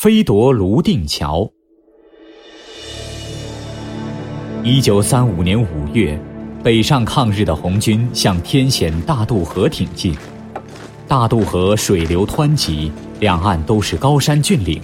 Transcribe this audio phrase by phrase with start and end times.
[0.00, 1.50] 飞夺泸定桥。
[4.62, 6.16] 一九三五年五月，
[6.62, 10.16] 北上抗日的红军向天险大渡河挺进。
[11.08, 14.80] 大渡河水流湍急，两岸都是高山峻岭，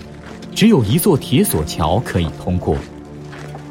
[0.52, 2.76] 只有一座铁索桥可以通过。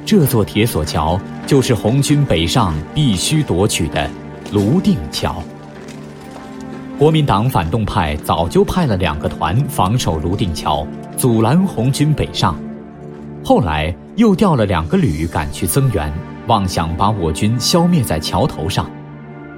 [0.05, 4.09] 这座铁索桥就是红军北上必须夺取的
[4.49, 5.43] 泸定桥。
[7.03, 12.57] 国民党反动派早就派了两个团防守泸定桥，阻拦红军北上。
[13.43, 16.09] 后来又调了两个旅赶去增援，
[16.47, 18.89] 妄想把我军消灭在桥头上。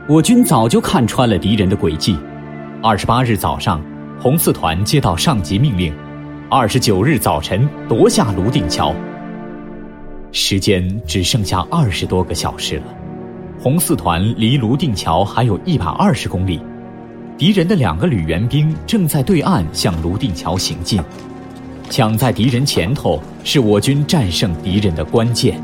[0.09, 2.17] 我军早就看穿了敌人的诡计。
[2.81, 3.79] 二十八日早上，
[4.19, 5.93] 红四团接到上级命令，
[6.49, 8.91] 二十九日早晨夺下泸定桥。
[10.31, 12.85] 时间只剩下二十多个小时了，
[13.59, 16.59] 红四团离泸定桥还有一百二十公里，
[17.37, 21.01] 敌人的两个旅援兵正在对岸向泸定桥行进，
[21.89, 25.61] 抢在敌人前头是我军战胜敌人的关键。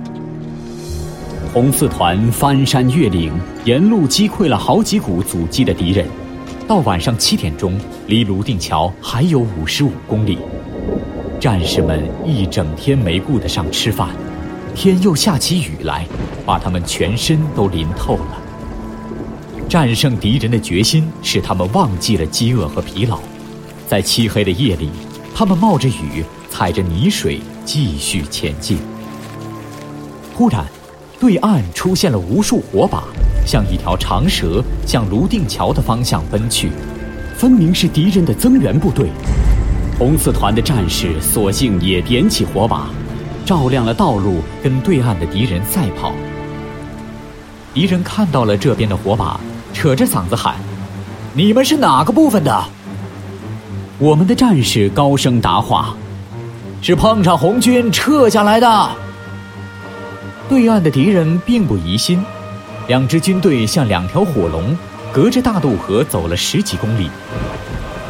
[1.54, 3.32] 红四团翻山越岭，
[3.64, 6.06] 沿路击溃了好几股阻击的敌人，
[6.68, 10.40] 到晚上七点钟，离泸定桥还有五十五公里，
[11.40, 14.10] 战士们一整天没顾得上吃饭。
[14.76, 16.06] 天又下起雨来，
[16.46, 18.41] 把他们全身都淋透了。
[19.72, 23.18] 战胜敌人的决心使他们忘记了饥饿和疲劳，
[23.88, 24.90] 在漆黑的夜里，
[25.34, 28.80] 他们冒着雨，踩着泥水继续前进。
[30.34, 30.66] 忽然，
[31.22, 33.06] 对岸出现了无数火把，
[33.48, 36.70] 像一条长蛇向泸定桥的方向奔去，
[37.38, 39.08] 分明是敌人的增援部队。
[39.98, 42.90] 红四团的战士索性也点起火把。
[43.46, 46.12] 照亮了道路，跟对岸的敌人赛跑。
[47.74, 49.40] 敌人看到了这边的火把，
[49.74, 50.56] 扯着嗓子喊
[51.34, 52.64] ：“你们是哪个部分的？”
[54.00, 55.96] 我们的战士高声答话
[56.82, 58.90] ：“是碰上红军撤下来的。”
[60.50, 62.24] 对岸的敌人并不疑心，
[62.88, 64.78] 两支军队像两条火龙，
[65.12, 67.10] 隔着大渡河走了十几公里。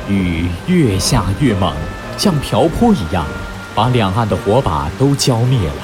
[0.10, 1.74] 雨越下越猛，
[2.18, 3.26] 像瓢泼一样。
[3.74, 5.76] 把两岸的火把都浇灭了，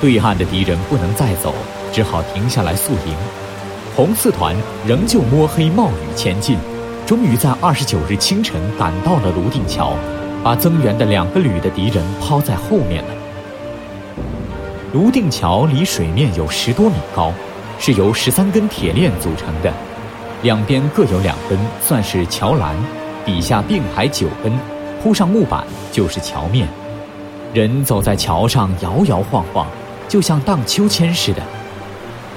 [0.00, 1.54] 对岸的敌人不能再走，
[1.92, 3.14] 只好停下来宿营。
[3.98, 4.54] 红四团
[4.86, 6.56] 仍旧摸黑冒雨前进，
[7.04, 9.92] 终于在二十九日清晨赶到了泸定桥，
[10.40, 13.10] 把增援的两个旅的敌人抛在后面了。
[14.92, 17.32] 泸定桥离水面有十多米高，
[17.80, 19.72] 是由十三根铁链组成的，
[20.42, 22.76] 两边各有两根，算是桥栏，
[23.24, 24.52] 底下并排九根。
[25.02, 26.68] 铺上木板就是桥面，
[27.52, 29.66] 人走在桥上摇摇晃晃，
[30.06, 31.42] 就像荡秋千似的。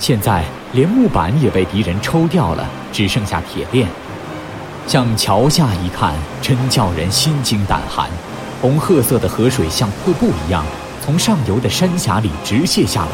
[0.02, 3.88] 现在连木板也被敌人抽掉了，只剩下铁链。
[4.88, 8.10] 向桥下一看，真叫人心惊胆寒。
[8.60, 10.66] 红褐色的河水像瀑布一样，
[11.06, 13.12] 从上游的山峡里直泻下来，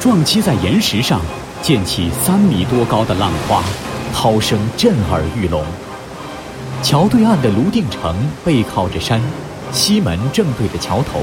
[0.00, 1.20] 撞击在岩石上，
[1.60, 3.62] 溅起三米多高的浪花，
[4.14, 5.62] 涛声震耳欲聋。
[6.82, 9.20] 桥对岸的泸定城背靠着山，
[9.72, 11.20] 西门正对着桥头，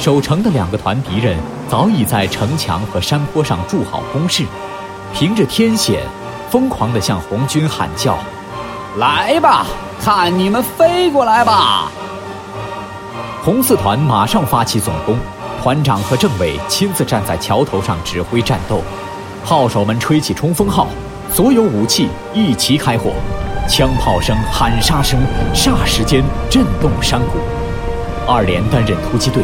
[0.00, 1.36] 守城的两个团敌人
[1.68, 4.46] 早已在城墙和山坡上筑好工事，
[5.12, 6.00] 凭着天险，
[6.48, 8.16] 疯狂地向红军喊叫
[8.96, 9.66] ：“来吧，
[10.02, 11.92] 看你们飞过来吧！”
[13.44, 15.18] 红四团马上发起总攻，
[15.62, 18.80] 团长和政委亲自站在桥头上指挥战斗，
[19.44, 20.86] 炮手们吹起冲锋号，
[21.30, 23.12] 所有武器一齐开火。
[23.68, 25.20] 枪炮声、喊杀声，
[25.54, 27.38] 霎时间震动山谷。
[28.26, 29.42] 二连担任突击队，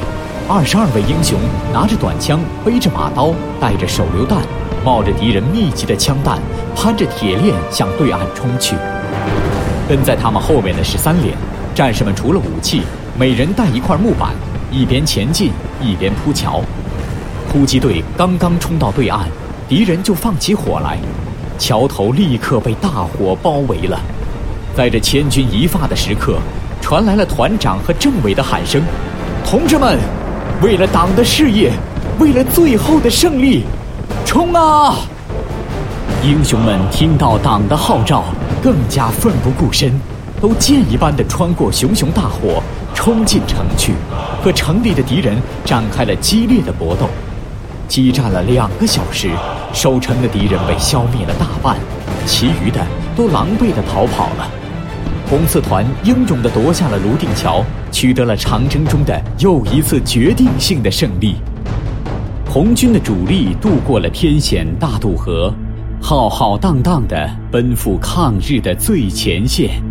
[0.48, 1.36] 二十二位英雄
[1.72, 4.38] 拿着短枪，背着马刀，带着手榴弹，
[4.84, 6.38] 冒着敌人密集的枪弹，
[6.72, 8.76] 攀着铁链向对岸冲去。
[9.88, 11.36] 跟在他们后面的是三连，
[11.74, 12.82] 战士们除了武器，
[13.18, 14.30] 每人带一块木板，
[14.70, 15.50] 一边前进
[15.82, 16.62] 一边铺桥。
[17.50, 19.26] 突击队刚刚冲到对岸，
[19.68, 20.96] 敌人就放起火来，
[21.58, 23.98] 桥头立刻被大火包围了。
[24.76, 26.38] 在这千钧一发的时刻，
[26.80, 28.80] 传来了团长和政委的喊声
[29.44, 29.98] ：“同志们，
[30.62, 31.72] 为了党的事业，
[32.18, 33.64] 为了最后的胜利，
[34.24, 34.96] 冲啊！”
[36.24, 38.24] 英雄们听到党的号召，
[38.62, 39.92] 更加奋不顾身，
[40.40, 42.62] 都箭一般的穿过熊熊大火，
[42.94, 43.92] 冲进城去，
[44.42, 47.08] 和城里的敌人展开了激烈的搏斗。
[47.86, 49.30] 激战了两个小时，
[49.72, 51.76] 守城的敌人被消灭了大半，
[52.26, 52.80] 其余的
[53.14, 54.50] 都狼狈的逃跑了。
[55.28, 61.34] 红四团英勇地夺下了泸定桥，取得了长征中的又一次决定性的胜利。
[62.48, 65.52] 红军的主力渡过了天险大渡河，
[66.00, 69.82] 浩浩荡荡地奔赴抗日的最前线。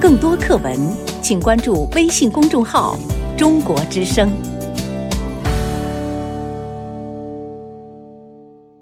[0.00, 0.78] 更多课文，
[1.20, 2.96] 请关注微信公众号
[3.36, 4.30] “中国之声”。